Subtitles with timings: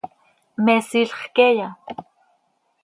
[0.65, 1.69] ¿Me siilx queeya?